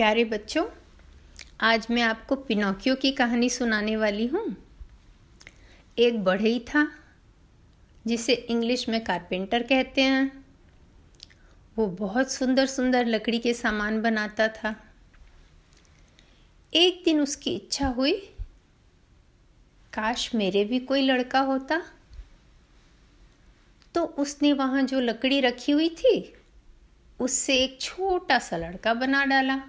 [0.00, 0.66] प्यारे बच्चों,
[1.60, 4.56] आज मैं आपको पिनोकियो की कहानी सुनाने वाली हूँ।
[5.98, 6.92] एक बढ़ई था,
[8.06, 10.44] जिसे इंग्लिश में कारपेंटर कहते हैं।
[11.76, 14.84] वो बहुत सुंदर सुंदर लकड़ी के सामान बनाता था।
[16.74, 18.12] एक दिन उसकी इच्छा हुई,
[19.92, 21.82] काश मेरे भी कोई लड़का होता।
[23.94, 26.34] तो उसने वहाँ जो लकड़ी रखी हुई थी,
[27.20, 29.62] उससे एक छोटा सा लड़का बना डाला।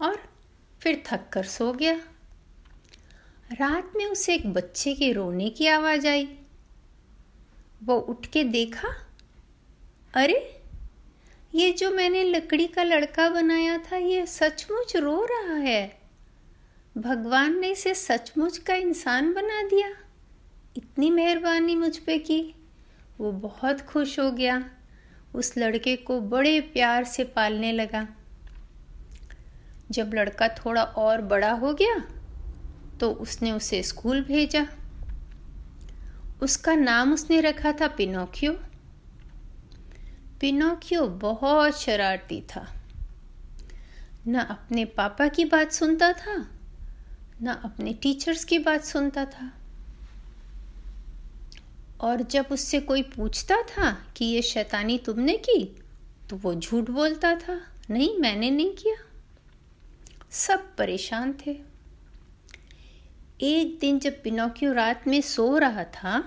[0.00, 0.30] और
[0.80, 2.00] फिर थक कर सो गया।
[3.52, 6.38] रात में उसे एक बच्चे के रोने की आवाज़ आई।
[7.84, 8.88] वो उठ के देखा,
[10.14, 10.62] अरे,
[11.54, 16.00] ये जो मैंने लकड़ी का लड़का बनाया था, ये सचमुच रो रहा है।
[16.98, 19.88] भगवान ने इसे सचमुच का इंसान बना दिया।
[20.76, 22.54] इतनी मेहरबानी मुझ पे की।
[23.18, 24.70] वो बहुत खुश हो गया।
[25.34, 28.08] उस लड़के को बड़े प्यार से पालने लगा।
[29.94, 31.98] जब लड़का थोड़ा और बड़ा हो गया
[33.00, 34.66] तो उसने उसे स्कूल भेजा।
[36.42, 38.52] उसका नाम उसने रखा था पिनोकियो।
[40.40, 42.66] पिनोकियो बहुत शरारती था।
[44.28, 46.36] न अपने पापा की बात सुनता था,
[47.42, 49.50] न अपने टीचर्स की बात सुनता था।
[52.00, 55.64] और जब उससे कोई पूछता था कि ये शैतानी तुमने की
[56.30, 59.03] तो वो झूठ बोलता था, नहीं, मैंने नहीं किया।
[60.34, 61.52] सब परेशान थे।
[63.40, 66.24] एक दिन जब पिनोकियो रात में सो रहा था,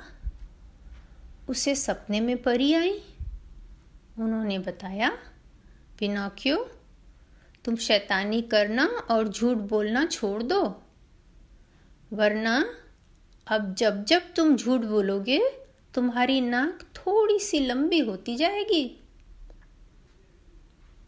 [1.50, 2.92] उसे सपने में परी आई।
[4.20, 5.10] उन्होंने बताया,
[6.00, 6.58] पिनोकियो,
[7.66, 10.62] तुम शैतानी करना और झूठ बोलना छोड़ दो,
[12.14, 12.56] वरना
[13.48, 15.42] अब जब जब तुम झूठ बोलोगे,
[15.94, 18.84] तुम्हारी नाक थोड़ी सी लंबी होती जाएगी।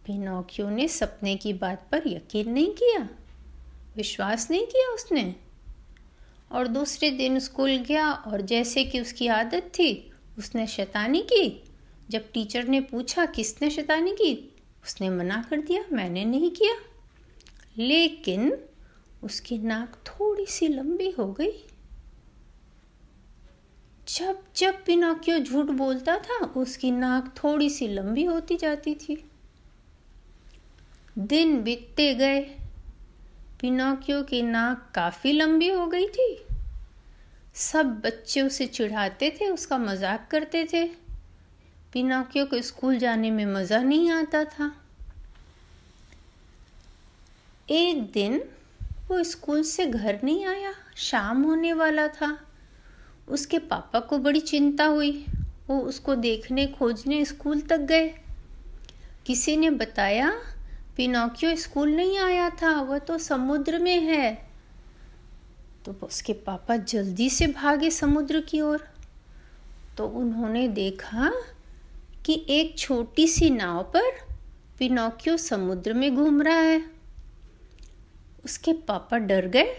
[0.09, 3.09] पिनोकियो ने सपने की बात पर यकीन नहीं किया।
[3.95, 5.35] विश्वास नहीं किया उसने।
[6.51, 11.63] और दूसरे दिन स्कूल गया और जैसे कि उसकी आदत थी, उसने शैतानी की।
[12.09, 14.55] जब टीचर ने पूछा, किसने शैतानी की?
[14.85, 16.75] उसने मना कर दिया, मैंने नहीं किया।
[17.77, 18.57] लेकिन
[19.23, 21.51] उसकी नाक थोड़ी सी लंबी हो गई।
[24.15, 29.28] जब जब पिनोकियो झूठ बोलता था, उसकी नाक थोड़ी सी लंबी होती जाती थी।
[31.19, 32.39] दिन बीतते गए।
[33.61, 36.45] पिनोकियो की नाक काफ़ी लंबी हो गई थी।
[37.55, 40.85] सब बच्चे उसे चिढ़ाते थे, उसका मज़ाक करते थे।
[41.93, 44.75] पिनोकियो को स्कूल जाने में मज़ा नहीं आता था।
[47.69, 48.41] एक दिन
[49.09, 52.37] वो स्कूल से घर नहीं आया, शाम होने वाला था।
[53.27, 55.25] उसके पापा को बड़ी चिंता हुई।
[55.67, 58.09] वो उसको देखने खोजने स्कूल तक गए।
[59.25, 60.41] किसी ने बताया
[60.99, 64.49] पिनोकियो स्कूल नहीं आया था, वह तो समुद्र में है।
[65.85, 68.87] तो उसके पापा जल्दी से भागे समुद्र की ओर।
[69.97, 71.31] तो उन्होंने देखा
[72.25, 74.11] कि एक छोटी सी नाव पर
[74.79, 76.83] पिनोकियो समुद्र में घूम रहा है।
[78.45, 79.75] उसके पापा डर गए,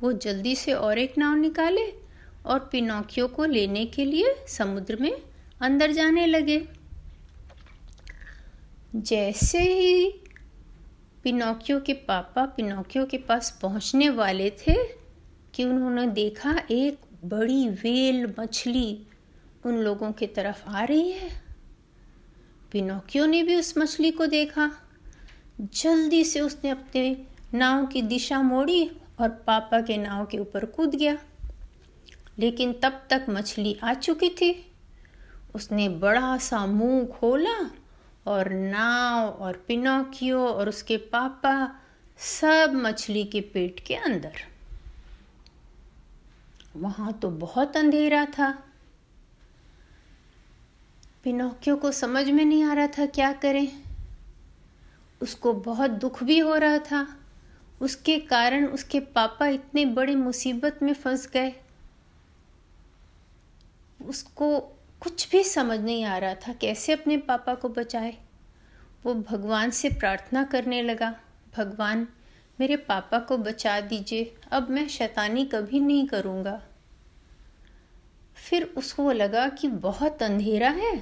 [0.00, 1.94] वो जल्दी से और एक नाव निकाले
[2.46, 5.22] और पिनोकियो को लेने के लिए समुद्र में
[5.60, 6.68] अंदर जाने लगे।
[8.96, 10.20] जैसे ही
[11.24, 14.74] पिनोकियो के पापा पिनोकियो के पास पहुँचने वाले थे
[15.54, 19.06] कि उन्होंने देखा एक बड़ी वेल मछली
[19.66, 21.42] उन लोगों की तरफ़ आ रही है।
[22.72, 24.72] पिनोकियो ने भी उस मछली को देखा।
[25.60, 30.94] जल्दी से उसने अपने नाव की दिशा मोड़ी और पापा के नाव के ऊपर कूद
[30.94, 31.18] गया।
[32.38, 34.72] लेकिन तब तक मछली आ चुकी थी।
[35.54, 37.79] उसने बड़ा सा मुँह खोला
[38.26, 41.80] और नाव और पिनोकियो और उसके पापा
[42.18, 44.32] सब मछली के पेट के अंदर।
[46.76, 48.64] वहाँ तो बहुत अंधेरा था।
[51.24, 53.82] पिनोकियो को समझ में नहीं आ रहा था क्या करें।
[55.22, 57.16] उसको बहुत दुख भी हो रहा था।
[57.80, 61.54] उसके कारण उसके पापा इतने बड़े मुसीबत में फंस गए।
[64.06, 68.16] उसको कुछ भी समझ नहीं आ रहा था कैसे अपने पापा को बचाए।
[69.04, 71.20] वो भगवान से प्रार्थना करने लगा,
[71.56, 72.08] भगवान,
[72.60, 76.62] मेरे पापा को बचा दीजिए, अब मैं शैतानी कभी नहीं करूँगा।
[78.34, 80.96] फिर उसको लगा कि बहुत अंधेरा है,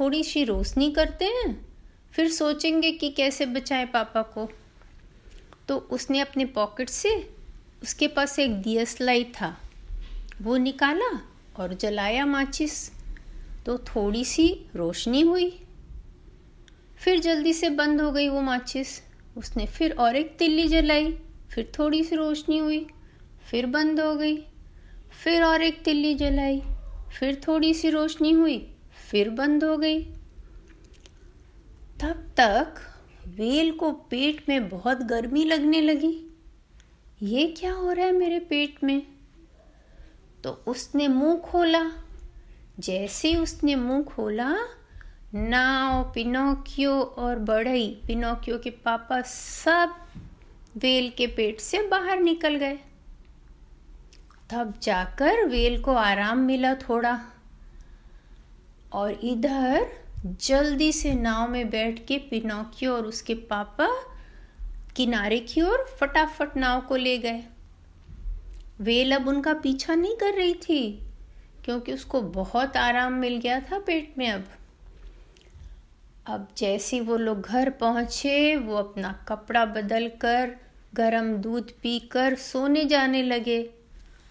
[0.00, 1.66] थोड़ी सी रोशनी करते हैं,
[2.12, 4.48] फिर सोचेंगे कि कैसे बचाएँ पापा को।
[5.68, 7.34] तो उसने अपने पॉकेट से
[7.82, 9.56] उसके पास एक दियस लाइट था,
[10.42, 11.20] वो निकाला
[11.56, 13.01] और जलाया माचिस।
[13.66, 15.62] तो थोड़ी सी रोशनी हुई।
[16.96, 19.02] फिर जल्दी से बंद हो गई वो माचिस।
[19.36, 21.12] उसने फिर और एक तिल्ली जलाई,
[21.50, 22.86] फिर थोड़ी सी रोशनी हुई,
[23.50, 24.36] फिर बंद हो गई,
[25.24, 26.62] फिर और एक तिल्ली जलाई,
[27.18, 28.74] फिर थोड़ी सी रोशनी हुई,
[29.10, 30.02] फिर बंद हो गई।
[32.00, 32.74] तब तक
[33.28, 36.38] वेल को पेट में बहुत गर्मी लगने लगी।
[37.22, 39.06] ये क्या हो रहा है मेरे पेट में?
[40.44, 41.90] तो उसने मुँह खोला।
[42.80, 44.56] जैसे उसने मुँह खोला,
[45.34, 49.94] नाव, पिनोकियो और बढ़ई, पिनोकियो के पापा सब
[50.76, 52.78] वेल के पेट से बाहर निकल गए।
[54.50, 57.20] तब जाकर वेल को आराम मिला थोड़ा
[58.92, 59.86] और इधर
[60.26, 63.88] जल्दी से नाव में बैठ के पिनोकियो और उसके पापा
[64.96, 67.44] किनारे की ओर फटाफट नाव को ले गए।
[68.80, 71.11] वेल अब उनका पीछा नहीं कर रही थी।
[71.64, 74.44] क्योंकि उसको बहुत आराम मिल गया था पेट में अब।
[76.26, 80.56] अब जैसे वो लोग घर पहुँचे, वो अपना कपड़ा बदल कर
[80.94, 83.70] गर्म दूध पीकर सोने जाने लगे।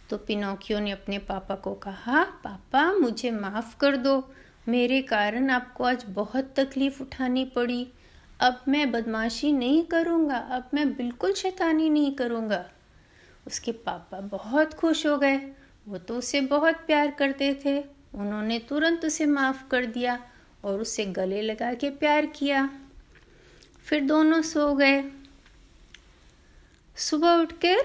[0.09, 4.33] तो पिनोकियो ने अपने पापा को कहा, पापा, मुझे माफ़ कर दो।
[4.67, 7.87] मेरे कारण आपको आज बहुत तकलीफ़ उठानी पड़ी।
[8.39, 12.69] अब मैं बदमाशी नहीं करूँगा, अब मैं बिल्कुल शैतानी नहीं करूँगा।
[13.47, 15.37] उसके पापा बहुत खुश हो गए।
[15.87, 17.83] वो तो उसे बहुत प्यार करते थे।
[18.15, 20.31] उन्होंने तुरंत उसे माफ़ कर दिया
[20.63, 22.79] और उसे गले लगा के प्यार किया।
[23.85, 25.03] फिर दोनों सो गए।
[26.95, 27.77] सुबह उठकर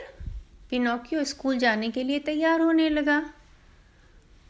[0.70, 3.34] पिनोकियो स्कूल जाने के लिए तैयार होने लगा।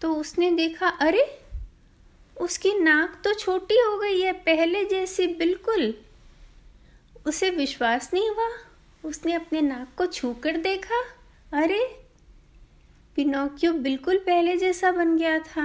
[0.01, 1.41] तो उसने देखा, अरे,
[2.41, 5.95] उसकी नाक तो छोटी हो गई है, पहले जैसी बिल्कुल।
[7.27, 8.49] उसे विश्वास नहीं हुआ।
[9.05, 11.05] उसने अपने नाक को छू कर देखा,
[11.53, 12.06] अरे
[13.17, 15.63] पिनोकियो बिल्कुल पहले जैसा बन गया था।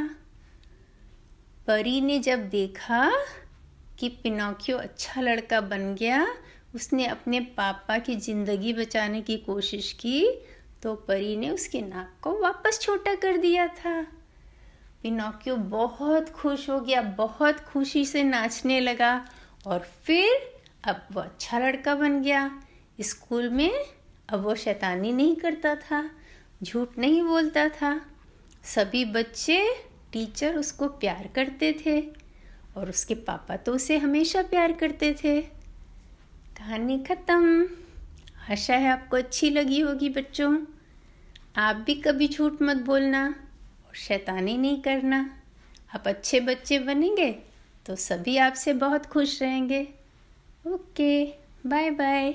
[1.67, 3.11] परी ने जब देखा
[3.99, 6.25] कि पिनोकियो अच्छा लड़का बन गया,
[6.75, 10.23] उसने अपने पापा की ज़िंदगी बचाने की कोशिश की
[10.83, 14.01] तो परी ने उसके नाक को वापस छोटा कर दिया था।
[15.03, 19.13] पिनोकियो बहुत खुश हो गया, बहुत खुशी से नाचने लगा
[19.67, 20.29] और फिर
[20.83, 22.49] अब वो अच्छा लड़का बन गया।
[23.01, 23.71] स्कूल में
[24.29, 26.03] अब वो शैतानी नहीं करता था।
[26.61, 27.99] झूठ नहीं बोलता था।
[28.65, 29.61] सभी बच्चे,
[30.13, 31.99] टीचर उसको प्यार करते थे
[32.77, 35.41] और उसके पापा तो उसे हमेशा प्यार करते थे।
[36.57, 37.67] कहानी ख़त्म।
[38.51, 40.57] आशा है आपको अच्छी लगी होगी बच्चों।
[41.57, 45.19] आप भी कभी झूठ मत बोलना और शैतानी नहीं करना।
[45.95, 47.31] आप अच्छे बच्चे बनेंगे
[47.85, 49.87] तो सभी आपसे बहुत खुश रहेंगे।
[50.67, 51.25] Okay
[51.65, 52.33] bye bye